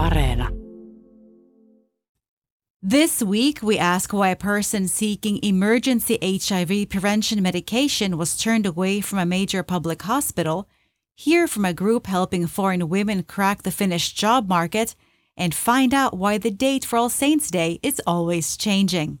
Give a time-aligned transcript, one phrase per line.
[0.00, 0.48] Areena.
[2.82, 9.02] This week, we ask why a person seeking emergency HIV prevention medication was turned away
[9.02, 10.66] from a major public hospital,
[11.14, 14.96] hear from a group helping foreign women crack the Finnish job market,
[15.36, 19.18] and find out why the date for All Saints' Day is always changing.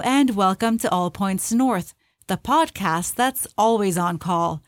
[0.00, 1.92] Hello, and welcome to All Points North,
[2.26, 4.62] the podcast that's always on call.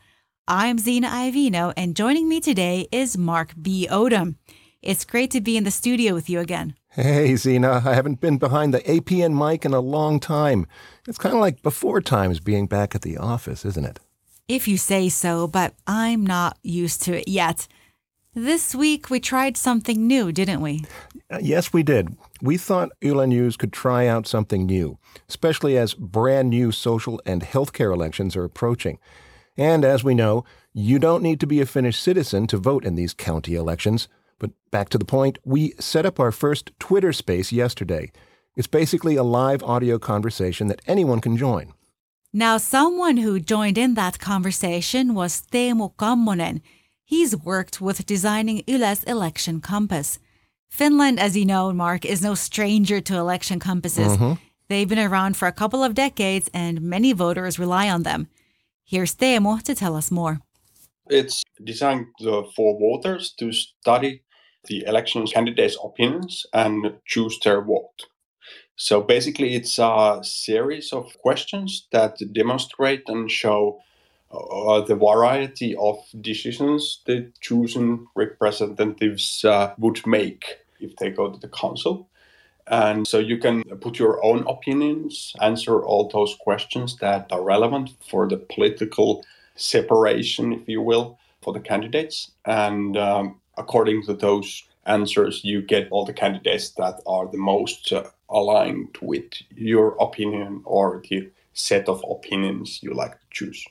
[0.47, 3.87] I'm Zena Iovino, and joining me today is Mark B.
[3.89, 4.35] Odom.
[4.83, 6.75] It's great to be in the studio with you again.
[6.89, 7.81] Hey, Zena.
[7.83, 10.67] I haven't been behind the APN mic in a long time.
[11.07, 13.99] It's kind of like before times being back at the office, isn't it?
[14.47, 17.67] If you say so, but I'm not used to it yet.
[18.35, 20.85] This week we tried something new, didn't we?
[21.29, 22.17] Uh, yes, we did.
[22.41, 24.97] We thought Yle News could try out something new,
[25.29, 28.97] especially as brand new social and healthcare elections are approaching.
[29.55, 32.95] And as we know, you don't need to be a Finnish citizen to vote in
[32.95, 34.07] these county elections.
[34.39, 38.11] But back to the point, we set up our first Twitter space yesterday.
[38.55, 41.73] It's basically a live audio conversation that anyone can join.
[42.33, 46.61] Now, someone who joined in that conversation was Teemu Kammonen.
[47.13, 50.17] He's worked with designing Yle's election compass.
[50.67, 54.17] Finland, as you know, Mark, is no stranger to election compasses.
[54.17, 54.39] Mhm.
[54.67, 58.21] They've been around for a couple of decades and many voters rely on them.
[58.91, 60.35] Here's Teemu to tell us more.
[61.19, 64.11] It's designed uh, for voters to study
[64.67, 66.79] the election candidates' opinions and
[67.11, 67.99] choose their vote.
[68.75, 73.59] So basically, it's a series of questions that demonstrate and show
[74.33, 81.39] uh, the variety of decisions the chosen representatives uh, would make if they go to
[81.39, 82.07] the council.
[82.67, 87.91] And so you can put your own opinions, answer all those questions that are relevant
[88.09, 92.31] for the political separation, if you will, for the candidates.
[92.45, 97.91] And um, according to those answers, you get all the candidates that are the most
[97.91, 103.65] uh, aligned with your opinion or the set of opinions you like to choose.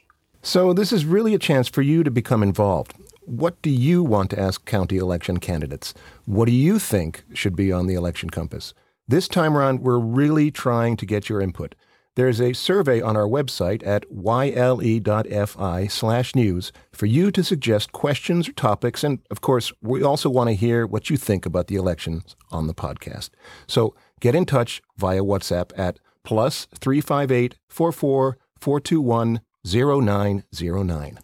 [0.44, 2.94] So, this is really a chance for you to become involved.
[3.20, 5.94] What do you want to ask county election candidates?
[6.24, 8.74] What do you think should be on the election compass?
[9.06, 11.76] This time around, we're really trying to get your input.
[12.16, 18.48] There's a survey on our website at yle.fi slash news for you to suggest questions
[18.48, 19.04] or topics.
[19.04, 22.66] And of course, we also want to hear what you think about the elections on
[22.66, 23.30] the podcast.
[23.68, 31.18] So get in touch via WhatsApp at plus 358 44 421 0909.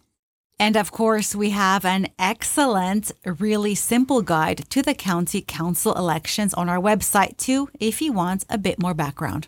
[0.61, 6.53] And of course, we have an excellent, really simple guide to the county council elections
[6.53, 9.47] on our website too, if you want a bit more background.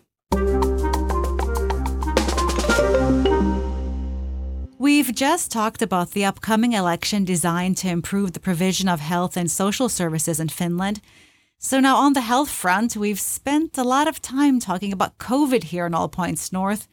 [4.78, 9.50] We've just talked about the upcoming election designed to improve the provision of health and
[9.50, 11.00] social services in Finland.
[11.58, 15.64] So, now on the health front, we've spent a lot of time talking about COVID
[15.64, 16.88] here in All Points North.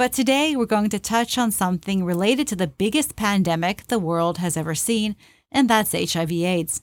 [0.00, 4.38] But today we're going to touch on something related to the biggest pandemic the world
[4.38, 5.14] has ever seen,
[5.52, 6.80] and that's HIV/AIDS.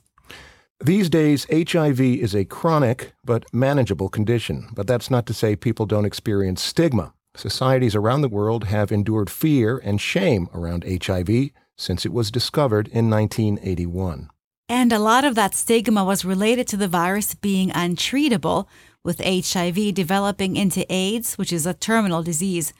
[0.78, 5.84] These days, HIV is a chronic but manageable condition, but that's not to say people
[5.84, 7.12] don't experience stigma.
[7.34, 12.86] Societies around the world have endured fear and shame around HIV since it was discovered
[12.86, 14.30] in 1981.
[14.68, 18.68] And a lot of that stigma was related to the virus being untreatable,
[19.02, 22.72] with HIV developing into AIDS, which is a terminal disease.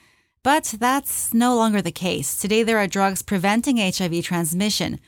[0.43, 2.37] But that's no longer the case.
[2.37, 4.99] Today, there are drugs preventing HIV transmission.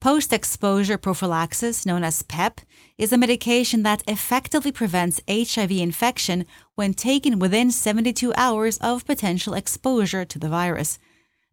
[0.00, 2.62] Post exposure prophylaxis, known as PEP,
[2.96, 9.52] is a medication that effectively prevents HIV infection when taken within 72 hours of potential
[9.52, 10.98] exposure to the virus.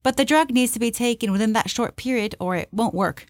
[0.02, 3.26] But the drug needs to be taken within that short period or it won't work.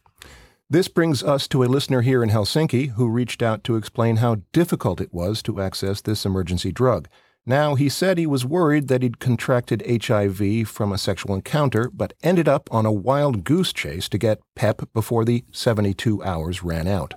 [0.70, 4.42] This brings us to a listener here in Helsinki who reached out to explain how
[4.52, 7.08] difficult it was to access this emergency drug.
[7.48, 12.14] Now, he said he was worried that he'd contracted HIV from a sexual encounter, but
[12.24, 16.88] ended up on a wild goose chase to get PEP before the 72 hours ran
[16.88, 17.14] out.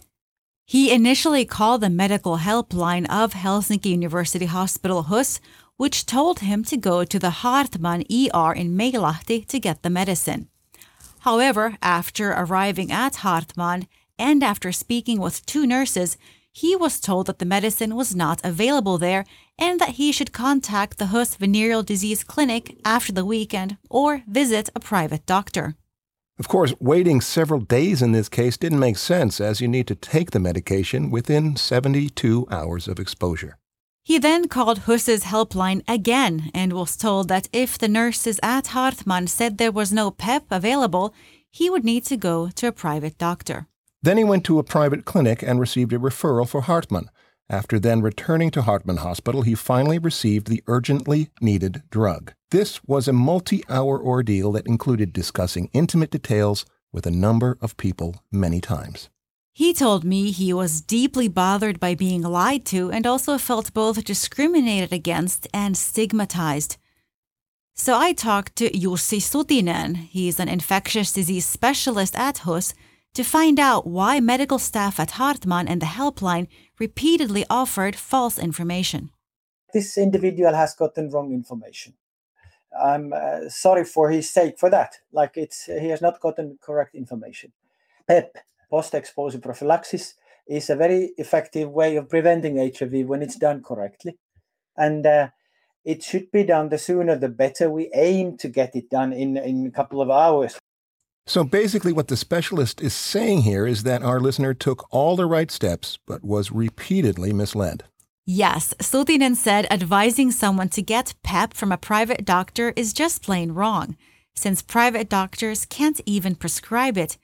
[0.67, 5.41] He initially called the medical helpline of Helsinki University Hospital HUS,
[5.79, 10.49] which told him to go to the Haartman ER in Meilahti to get the medicine.
[11.21, 13.87] However, after arriving at Haartman
[14.19, 16.19] and after speaking with two nurses,
[16.53, 19.25] he was told that the medicine was not available there
[19.59, 24.69] and that he should contact the HUS Venereal Disease Clinic after the weekend or visit
[24.75, 25.77] a private doctor.
[26.39, 29.97] Of course, waiting several days in this case didn't make sense as you need to
[29.97, 33.59] take the medication within 72 hours of exposure.
[34.05, 39.29] He then called HUS's helpline again and was told that if the nurses at Haartman
[39.29, 41.13] said there was no PEP available,
[41.51, 43.67] he would need to go to a private doctor.
[44.03, 47.09] Then he went to a private clinic and received a referral for Haartman.
[47.51, 52.35] After then returning to Haartman Hospital, he finally received the urgently needed drug.
[52.51, 57.77] This was a multi hour ordeal that included discussing intimate details with a number of
[57.77, 59.09] people many times.
[59.53, 64.05] He told me he was deeply bothered by being lied to and also felt both
[64.05, 66.77] discriminated against and stigmatized.
[67.75, 72.75] So I talked to Jussi Sutinen, he's an infectious disease specialist at HUS,
[73.19, 76.47] to find out why medical staff at Haartman and the helpline
[76.79, 79.11] repeatedly offered false information.
[79.75, 81.95] This individual has gotten wrong information.
[82.81, 84.99] I'm uh, sorry for his sake for that.
[85.11, 87.51] Like it's he has not gotten correct information.
[88.07, 88.39] PEP,
[88.71, 90.15] post-exposure prophylaxis,
[90.47, 94.17] is a very effective way of preventing HIV when it's done correctly,
[94.77, 95.29] and uh,
[95.85, 97.69] it should be done the sooner the better.
[97.69, 100.57] We aim to get it done in in a couple of hours.
[101.29, 105.27] So basically, what the specialist is saying here is that our listener took all the
[105.27, 107.85] right steps but was repeatedly misled.
[108.25, 113.53] Yes, Sutinen said advising someone to get PEP from a private doctor is just plain
[113.53, 113.95] wrong,
[114.35, 117.19] since private doctors can't even prescribe it.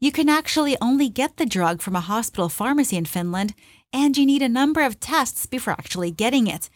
[0.00, 3.54] You can actually only get the drug from a hospital pharmacy in Finland,
[3.90, 6.68] and you need a number of tests before actually getting it.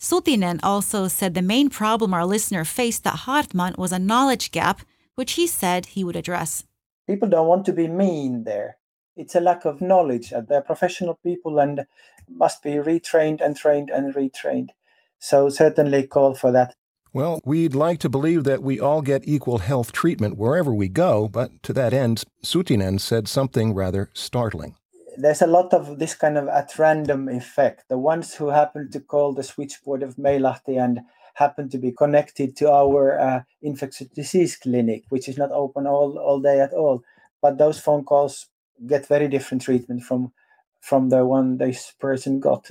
[0.00, 4.80] Sutinen also said the main problem our listener faced at Haartman was a knowledge gap
[5.14, 6.64] which he said he would address.
[7.06, 8.78] People don't want to be mean there.
[9.16, 10.32] It's a lack of knowledge.
[10.32, 11.86] Uh, they're professional people and
[12.28, 14.70] must be retrained and trained and retrained.
[15.18, 16.74] So certainly call for that.
[17.12, 21.28] Well, we'd like to believe that we all get equal health treatment wherever we go,
[21.28, 24.74] but to that end, Sutinen said something rather startling.
[25.16, 27.84] There's a lot of this kind of at random effect.
[27.88, 31.02] The ones who happen to call the switchboard of Meilahti and
[31.34, 36.18] happen to be connected to our uh, infectious disease clinic, which is not open all,
[36.18, 37.02] all day at all.
[37.42, 38.46] But those phone calls
[38.86, 40.32] get very different treatment from
[40.80, 42.70] from the one this person got.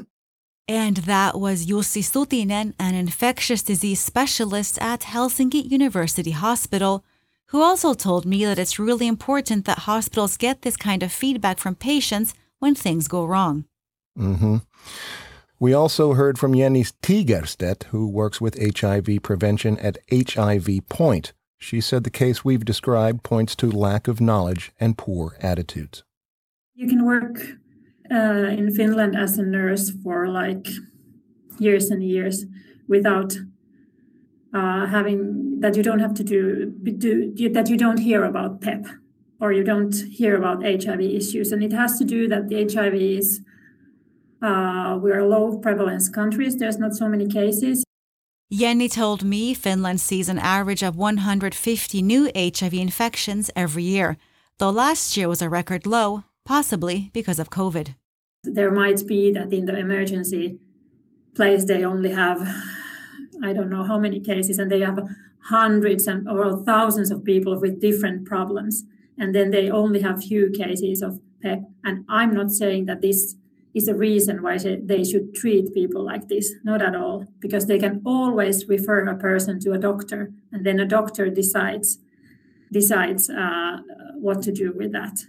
[0.67, 7.03] And that was Jussi Sutinen, an infectious disease specialist at Helsinki University Hospital,
[7.47, 11.57] who also told me that it's really important that hospitals get this kind of feedback
[11.57, 13.65] from patients when things go wrong.
[14.17, 14.57] Mm-hmm.
[15.63, 21.31] We also heard from Jenny Tigerstedt, who works with HIV prevention at HIV Point.
[21.57, 26.03] She said the case we've described points to lack of knowledge and poor attitudes.
[26.75, 27.37] You can work
[28.11, 30.67] uh, in Finland as a nurse for like
[31.59, 32.45] years and years
[32.89, 33.37] without
[34.53, 38.85] uh, having that you don't have to do, do that you don't hear about PEP
[39.39, 42.95] or you don't hear about HIV issues, and it has to do that the HIV
[42.95, 43.39] is
[44.43, 46.57] uh, we're low prevalence countries.
[46.57, 47.83] There's not so many cases.
[48.51, 54.17] Jenny told me Finland sees an average of 150 new HIV infections every year,
[54.59, 57.95] though last year was a record low, possibly because of COVID.
[58.43, 60.59] There might be that in the emergency
[61.35, 62.41] place they only have,
[63.41, 64.99] I don't know how many cases, and they have
[65.45, 68.83] hundreds and or thousands of people with different problems,
[69.17, 71.63] and then they only have few cases of PEP.
[71.83, 73.35] And I'm not saying that this
[73.73, 76.53] is a reason why they should treat people like this.
[76.63, 80.79] Not at all, because they can always refer a person to a doctor, and then
[80.79, 81.99] a doctor decides
[82.71, 83.77] decides uh,
[84.15, 85.25] what to do with that.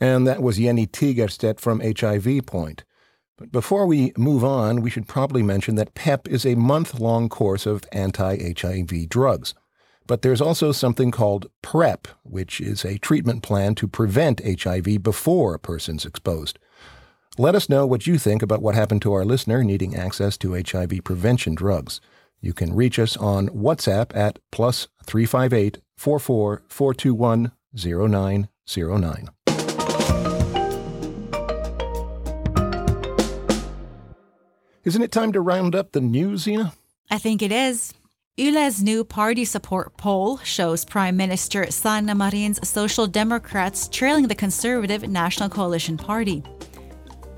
[0.00, 2.84] And that was Jenny Tigerstedt from HIV Point.
[3.38, 7.28] But before we move on, we should probably mention that PEP is a month long
[7.28, 9.54] course of anti HIV drugs.
[10.06, 15.54] But there's also something called PrEP, which is a treatment plan to prevent HIV before
[15.54, 16.58] a person's exposed.
[17.38, 20.54] Let us know what you think about what happened to our listener needing access to
[20.54, 22.00] HIV prevention drugs.
[22.40, 29.28] You can reach us on WhatsApp at plus 358 44 421 0909.
[34.84, 36.72] Isn't it time to round up the news, Zena?
[37.10, 37.92] I think it is.
[38.38, 45.06] Yle's new party support poll shows Prime Minister Sanna Marin's Social Democrats trailing the Conservative
[45.06, 46.42] National Coalition Party.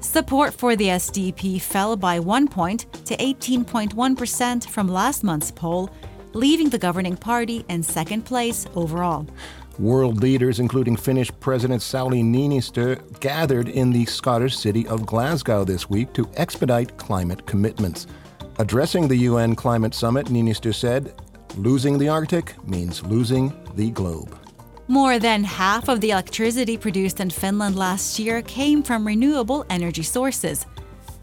[0.00, 5.90] Support for the SDP fell by one point to 18.1% from last month's poll,
[6.35, 9.26] leaving the governing party in second place overall.
[9.81, 15.90] World leaders, including Finnish President Sauli Niinistö, gathered in the Scottish city of Glasgow this
[15.90, 18.07] week to expedite climate commitments.
[18.61, 21.12] Addressing the UN Climate Summit, Niinistö said,
[21.57, 24.38] Losing the Arctic means losing the globe.
[24.90, 30.02] More than half of the electricity produced in Finland last year came from renewable energy
[30.02, 30.64] sources.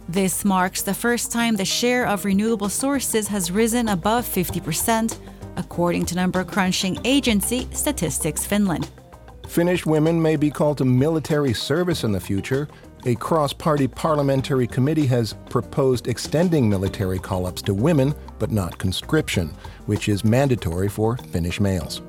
[0.08, 5.18] This marks the first time the share of renewable sources has risen above 50%,
[5.56, 8.92] according to number crunching agency Statistics Finland.
[9.48, 12.68] Finnish women may be called to military service in the future.
[13.08, 18.78] A cross party parliamentary committee has proposed extending military call ups to women, but not
[18.78, 19.52] conscription,
[19.88, 22.04] which is mandatory for Finnish males.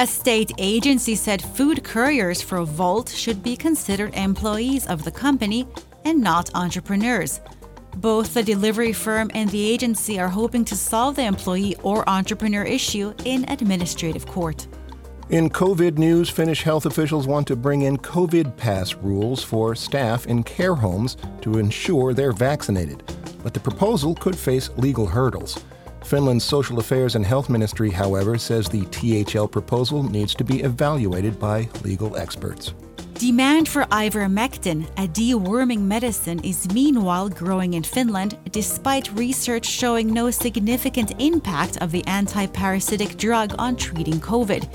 [0.00, 5.68] A state agency said food couriers for Wolt should be considered employees of the company
[6.06, 7.42] and not entrepreneurs.
[7.96, 12.62] Both the delivery firm and the agency are hoping to solve the employee or entrepreneur
[12.62, 14.66] issue in administrative court.
[15.28, 20.26] In COVID news, Finnish health officials want to bring in COVID pass rules for staff
[20.26, 23.02] in care homes to ensure they're vaccinated.
[23.42, 25.62] But the proposal could face legal hurdles.
[26.04, 31.38] Finland's Social Affairs and Health Ministry, however, says the THL proposal needs to be evaluated
[31.38, 32.74] by legal experts.
[33.14, 40.30] Demand for ivermectin, a deworming medicine, is meanwhile growing in Finland despite research showing no
[40.30, 44.66] significant impact of the anti-parasitic drug on treating COVID.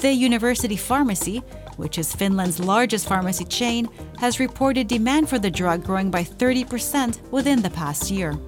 [0.00, 1.38] The University Pharmacy,
[1.76, 3.88] which is Finland's largest pharmacy chain,
[4.18, 8.38] has reported demand for the drug growing by 30% within the past year.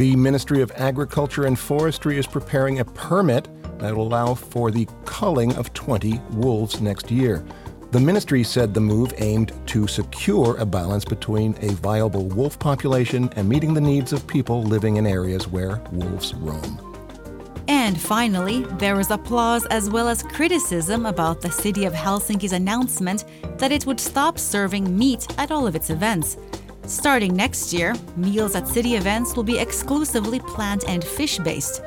[0.00, 4.88] The Ministry of Agriculture and Forestry is preparing a permit that will allow for the
[5.04, 7.44] culling of 20 wolves next year.
[7.90, 13.28] The ministry said the move aimed to secure a balance between a viable wolf population
[13.36, 16.80] and meeting the needs of people living in areas where wolves roam.
[17.68, 23.26] And finally, there was applause as well as criticism about the city of Helsinki's announcement
[23.58, 26.38] that it would stop serving meat at all of its events.
[26.86, 31.82] Starting next year, meals at city events will be exclusively plant and fish based.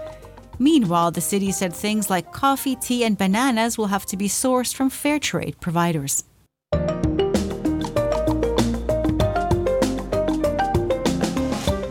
[0.60, 4.74] Meanwhile, the city said things like coffee, tea, and bananas will have to be sourced
[4.74, 6.24] from fair trade providers.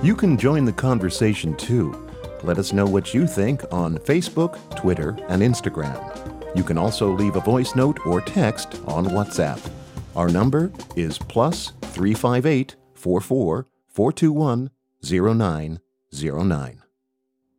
[0.02, 2.08] You can join the conversation too.
[2.42, 6.56] Let us know what you think on Facebook, Twitter, and Instagram.
[6.56, 9.60] You can also leave a voice note or text on WhatsApp.
[10.16, 14.70] Our number is plus 358 44 421
[15.02, 16.82] 0909.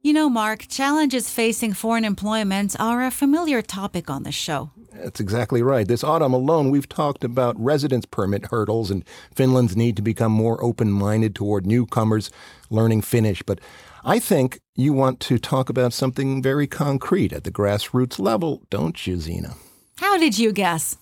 [0.05, 4.71] You know, Mark, challenges facing foreign employment are a familiar topic on the show.
[4.93, 5.87] That's exactly right.
[5.87, 10.63] This autumn alone, we've talked about residence permit hurdles and Finland's need to become more
[10.63, 12.29] open minded toward newcomers
[12.69, 13.43] learning Finnish.
[13.43, 13.59] But
[14.03, 19.07] I think you want to talk about something very concrete at the grassroots level, don't
[19.07, 19.55] you, Zena?
[19.97, 20.97] How did you guess?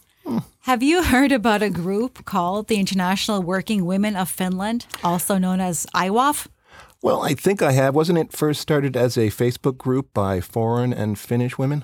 [0.61, 5.59] Have you heard about a group called the International Working Women of Finland, also known
[5.59, 6.47] as IWOF?
[7.01, 7.95] Well, I think I have.
[7.95, 11.83] Wasn't it first started as a Facebook group by foreign and Finnish women?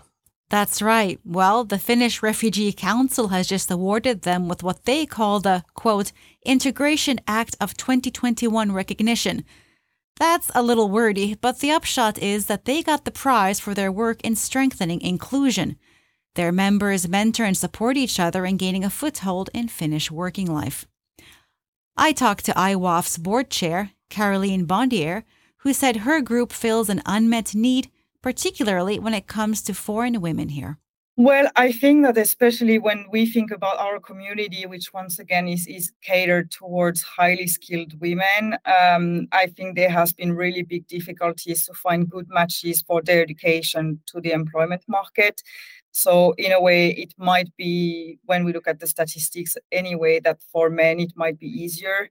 [0.50, 1.20] That's right.
[1.26, 6.14] Well, the Finnish Refugee Council has just awarded them with what they call the, quote,
[6.46, 9.44] Integration Act of 2021 recognition.
[10.20, 13.92] That's a little wordy, but the upshot is that they got the prize for their
[13.92, 15.78] work in strengthening inclusion.
[16.38, 20.86] Their members mentor and support each other in gaining a foothold in Finnish working life.
[21.98, 25.24] I talked to IWOF's board chair, Caroline Bondier,
[25.62, 27.90] who said her group fills an unmet need,
[28.22, 30.78] particularly when it comes to foreign women here.
[31.20, 35.66] Well, I think that especially when we think about our community, which once again is,
[35.66, 41.66] is catered towards highly skilled women, um, I think there has been really big difficulties
[41.66, 45.42] to find good matches for their education to the employment market.
[46.04, 50.40] So in a way, it might be when we look at the statistics anyway that
[50.52, 52.10] for men it might be easier.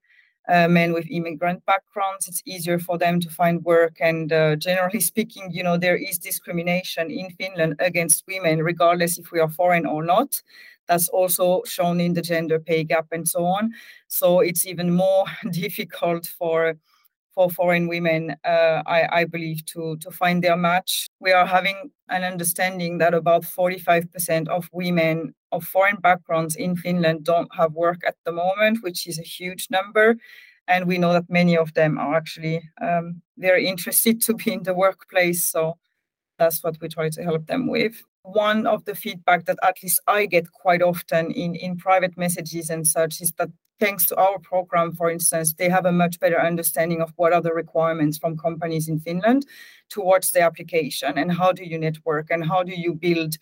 [0.48, 3.96] Uh, men with immigrant backgrounds it's easier for them to find work.
[4.00, 9.26] And uh, generally speaking you know there is discrimination in finland against women regardless if
[9.32, 10.30] we are foreign or not.
[10.88, 13.72] That's also shown in the gender pay gap and so on.
[14.08, 16.76] So it's even more difficult for
[17.36, 21.06] for foreign women, uh, I, I, believe, to, to find their match.
[21.20, 27.24] We are having an understanding that about 45% of women of foreign backgrounds in Finland
[27.24, 30.16] don't have work at the moment, which is a huge number.
[30.66, 34.62] And we know that many of them are actually um, very interested to be in
[34.62, 35.44] the workplace.
[35.44, 35.74] So
[36.38, 38.02] that's what we try to help them with.
[38.26, 42.70] One of the feedback that at least I get quite often in, in private messages
[42.70, 46.40] and such is that thanks to our program, for instance, they have a much better
[46.40, 49.46] understanding of what are the requirements from companies in Finland
[49.90, 53.36] towards the application and how do you network and how do you build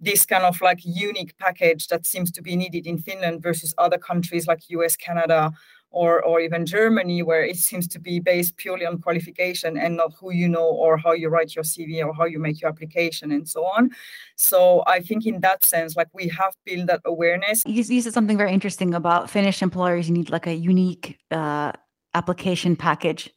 [0.00, 3.98] this kind of like unique package that seems to be needed in Finland versus other
[3.98, 5.50] countries like US, Canada,
[5.90, 10.12] or or even Germany, where it seems to be based purely on qualification and not
[10.18, 13.32] who you know or how you write your CV or how you make your application
[13.32, 13.90] and so on.
[14.36, 17.62] So I think in that sense, like we have built that awareness.
[17.66, 20.08] You, you said something very interesting about Finnish employers.
[20.08, 21.72] You need like a unique uh,
[22.14, 23.30] application package.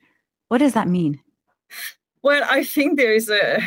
[0.49, 1.19] What does that mean?
[2.23, 3.61] Well, I think there is a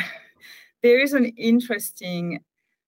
[0.83, 2.43] there is an interesting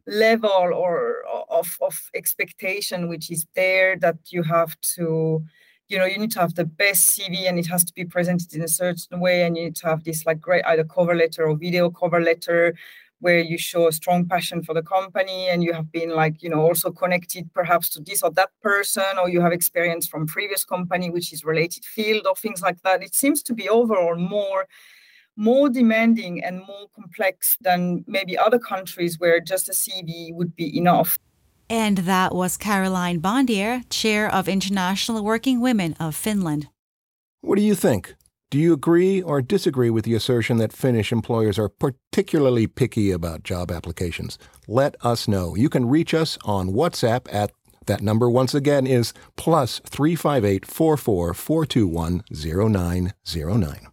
[0.05, 5.43] level or of, of expectation which is there that you have to
[5.89, 8.53] you know you need to have the best cv and it has to be presented
[8.53, 11.47] in a certain way and you need to have this like great either cover letter
[11.47, 12.75] or video cover letter
[13.19, 16.49] where you show a strong passion for the company and you have been like you
[16.49, 20.63] know also connected perhaps to this or that person or you have experience from previous
[20.63, 23.01] company which is related field or things like that.
[23.01, 24.67] It seems to be overall more
[25.35, 30.75] more demanding and more complex than maybe other countries where just a cv would be
[30.75, 31.19] enough
[31.69, 36.67] and that was Caroline Bondier, chair of International Working Women of Finland.
[37.41, 38.15] What do you think?
[38.49, 43.43] Do you agree or disagree with the assertion that Finnish employers are particularly picky about
[43.43, 44.37] job applications?
[44.67, 45.55] Let us know.
[45.55, 47.51] You can reach us on WhatsApp at
[47.87, 53.87] that number once again is plus 358 44 421 0909.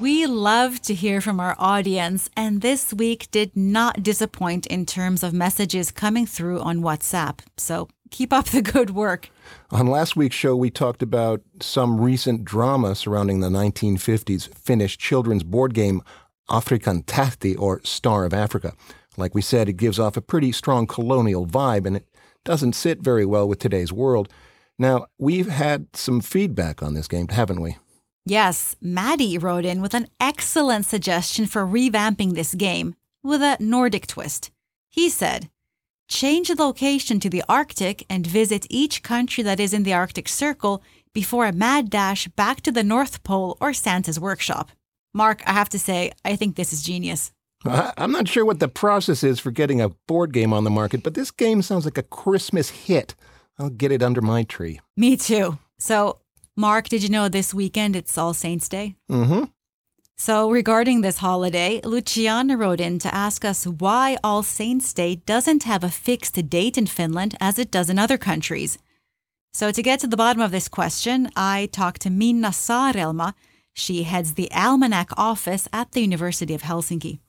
[0.00, 5.22] We love to hear from our audience, and this week did not disappoint in terms
[5.22, 7.40] of messages coming through on WhatsApp.
[7.58, 9.28] So keep up the good work.
[9.70, 15.42] On last week's show, we talked about some recent drama surrounding the 1950s Finnish children's
[15.42, 16.00] board game
[16.48, 18.72] Afrikan Tähti, or Star of Africa.
[19.18, 22.06] Like we said, it gives off a pretty strong colonial vibe, and it
[22.42, 24.32] doesn't sit very well with today's world.
[24.78, 27.76] Now, we've had some feedback on this game, haven't we?
[28.26, 34.06] Yes, Maddie wrote in with an excellent suggestion for revamping this game with a Nordic
[34.06, 34.50] twist.
[34.88, 35.50] He said,
[36.08, 40.28] Change the location to the Arctic and visit each country that is in the Arctic
[40.28, 40.82] Circle
[41.14, 44.70] before a mad dash back to the North Pole or Santa's workshop.
[45.14, 47.32] Mark, I have to say, I think this is genius.
[47.64, 51.02] I'm not sure what the process is for getting a board game on the market,
[51.02, 53.14] but this game sounds like a Christmas hit.
[53.58, 54.80] I'll get it under my tree.
[54.96, 55.58] Me too.
[55.78, 56.18] So
[56.56, 58.96] Mark, did you know this weekend it's All Saints Day?
[59.10, 59.44] Mm-hmm.
[60.18, 65.62] So, regarding this holiday, Luciana wrote in to ask us why All Saints Day doesn't
[65.62, 68.76] have a fixed date in Finland as it does in other countries.
[69.54, 73.32] So, to get to the bottom of this question, I talked to Minna Saarelma.
[73.72, 77.20] She heads the Almanac office at the University of Helsinki.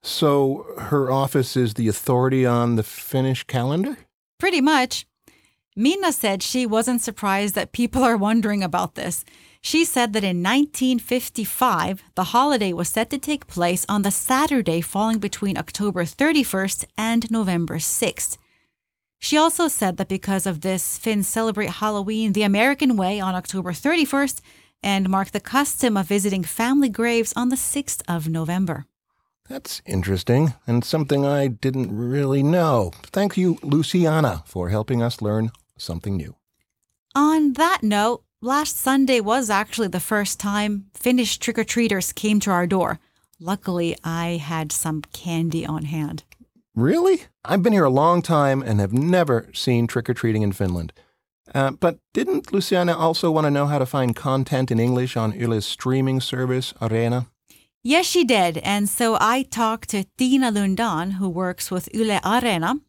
[0.00, 3.98] So, her office is the authority on the Finnish calendar?
[4.38, 5.07] Pretty much.
[5.78, 9.24] Minna said she wasn't surprised that people are wondering about this.
[9.60, 14.80] She said that in 1955, the holiday was set to take place on the Saturday
[14.80, 18.38] falling between October 31st and November 6th.
[19.20, 23.70] She also said that because of this, Finns celebrate Halloween the American way on October
[23.70, 24.40] 31st
[24.82, 28.86] and mark the custom of visiting family graves on the 6th of November.
[29.48, 32.90] That's interesting and something I didn't really know.
[33.04, 36.36] Thank you, Luciana, for helping us learn something new.
[37.14, 42.40] On that note, last Sunday was actually the first time Finnish trick or treaters came
[42.40, 42.98] to our door.
[43.40, 46.24] Luckily, I had some candy on hand.
[46.74, 47.22] Really?
[47.44, 50.92] I've been here a long time and have never seen trick or treating in Finland.
[51.54, 55.32] Uh, but didn't Luciana also want to know how to find content in English on
[55.32, 57.26] Yle's streaming service, Areena?
[57.82, 58.58] Yes, she did.
[58.58, 62.80] And so I talked to Tina Lundan, who works with Yle Areena,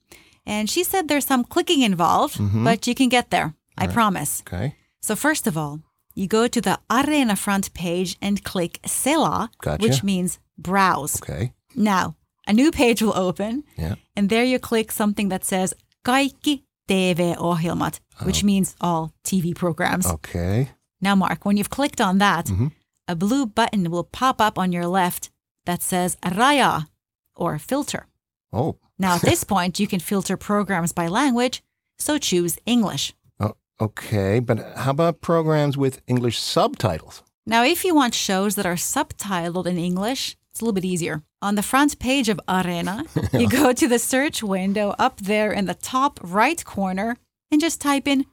[0.49, 2.63] and she said there's some clicking involved, mm-hmm.
[2.63, 3.53] but you can get there.
[3.77, 3.93] All I right.
[3.93, 4.43] promise.
[4.47, 4.75] Okay.
[4.99, 5.79] So, first of all,
[6.15, 9.83] you go to the Areena front page and click Selaa, gotcha.
[9.83, 11.21] which means browse.
[11.21, 11.53] Okay.
[11.75, 12.15] Now,
[12.47, 13.63] a new page will open.
[13.77, 13.95] Yeah.
[14.15, 18.25] And there you click something that says Kaikki TV-ohjelmat, oh.
[18.25, 20.07] which means all TV programs.
[20.07, 20.69] Okay.
[20.99, 22.67] Now, Mark, when you've clicked on that, mm-hmm.
[23.07, 25.29] a blue button will pop up on your left
[25.65, 26.87] that says Rajaa
[27.35, 28.08] or filter.
[28.51, 28.77] Oh.
[29.01, 31.63] Now, at this point, you can filter programs by language,
[31.97, 33.13] so choose English.
[33.39, 37.23] Oh, okay, but how about programs with English subtitles?
[37.45, 41.23] Now, if you want shows that are subtitled in English, it's a little bit easier.
[41.41, 43.07] On the front page of Areena,
[43.39, 47.15] you go to the search window up there in the top right corner
[47.51, 48.25] and just type in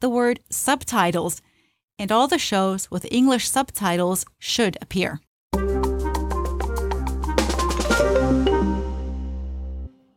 [0.00, 1.42] the word subtitles,
[1.98, 5.20] and all the shows with English subtitles should appear.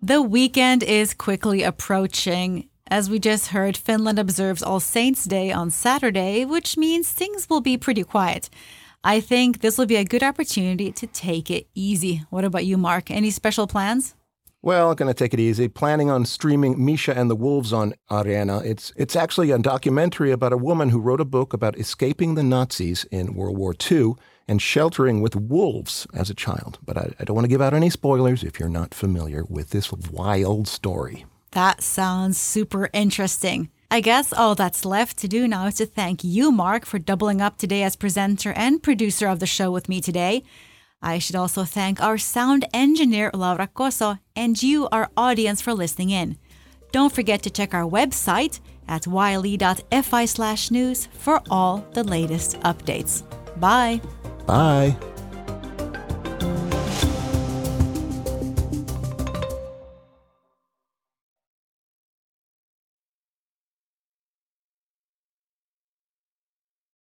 [0.06, 2.70] The weekend is quickly approaching.
[2.86, 7.60] As we just heard, Finland observes All Saints' Day on Saturday, which means things will
[7.60, 8.48] be pretty quiet.
[9.04, 12.24] I think this will be a good opportunity to take it easy.
[12.30, 13.10] What about you, Mark?
[13.10, 14.14] Any special plans?
[14.62, 15.68] Well, gonna take it easy.
[15.68, 18.64] Planning on streaming Misha and the Wolves on Areena.
[18.64, 22.44] It's it's actually a documentary about a woman who wrote a book about escaping the
[22.44, 24.14] Nazis in World War II
[24.48, 26.80] and sheltering with wolves as a child.
[26.86, 29.72] But I, I don't want to give out any spoilers if you're not familiar with
[29.72, 31.26] this wild story.
[31.52, 33.70] That sounds super interesting.
[33.90, 37.40] I guess all that's left to do now is to thank you, Mark, for doubling
[37.40, 40.44] up today as presenter and producer of the show with me today.
[41.02, 46.10] I should also thank our sound engineer, Laura Koso, and you, our audience, for listening
[46.10, 46.38] in.
[46.92, 53.24] Don't forget to check our website at yle.fi slash news for all the latest updates.
[53.60, 54.02] Bye.
[54.46, 54.96] Bye.